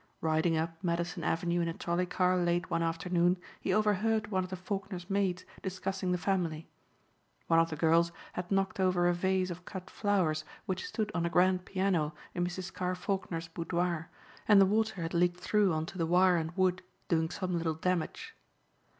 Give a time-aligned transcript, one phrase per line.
[0.19, 4.49] Riding up Madison avenue in a trolley car late one afternoon, he overheard one of
[4.49, 6.67] the Faulkner's maids discussing the family.
[7.45, 11.23] One of the girls had knocked over a vase of cut flowers which stood on
[11.23, 12.73] a grand piano in Mrs.
[12.73, 14.09] Carr Faulkner's boudoir
[14.47, 18.33] and the water had leaked through onto the wire and wood, doing some little damage.